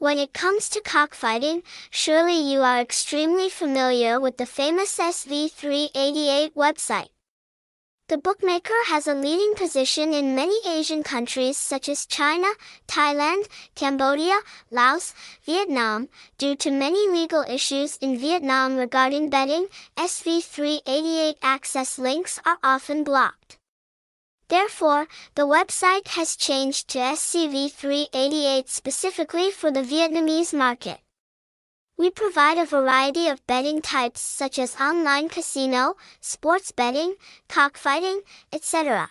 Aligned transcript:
When 0.00 0.16
it 0.16 0.32
comes 0.32 0.70
to 0.70 0.80
cockfighting, 0.80 1.62
surely 1.90 2.40
you 2.40 2.62
are 2.62 2.80
extremely 2.80 3.50
familiar 3.50 4.18
with 4.18 4.38
the 4.38 4.46
famous 4.46 4.96
SV388 4.96 6.54
website. 6.54 7.10
The 8.08 8.16
bookmaker 8.16 8.80
has 8.86 9.06
a 9.06 9.12
leading 9.12 9.52
position 9.54 10.14
in 10.14 10.34
many 10.34 10.58
Asian 10.66 11.02
countries 11.02 11.58
such 11.58 11.86
as 11.86 12.06
China, 12.06 12.48
Thailand, 12.88 13.46
Cambodia, 13.74 14.40
Laos, 14.70 15.12
Vietnam. 15.44 16.08
Due 16.38 16.56
to 16.56 16.70
many 16.70 17.06
legal 17.06 17.42
issues 17.42 17.98
in 17.98 18.16
Vietnam 18.16 18.76
regarding 18.76 19.28
betting, 19.28 19.66
SV388 19.98 21.34
access 21.42 21.98
links 21.98 22.40
are 22.46 22.56
often 22.64 23.04
blocked. 23.04 23.59
Therefore, 24.50 25.06
the 25.36 25.46
website 25.46 26.08
has 26.08 26.34
changed 26.34 26.88
to 26.88 26.98
SCV388 26.98 28.68
specifically 28.68 29.52
for 29.52 29.70
the 29.70 29.82
Vietnamese 29.82 30.52
market. 30.52 30.98
We 31.96 32.10
provide 32.10 32.58
a 32.58 32.66
variety 32.66 33.28
of 33.28 33.46
betting 33.46 33.80
types 33.80 34.20
such 34.20 34.58
as 34.58 34.74
online 34.80 35.28
casino, 35.28 35.94
sports 36.20 36.72
betting, 36.72 37.14
cockfighting, 37.48 38.22
etc. 38.52 39.10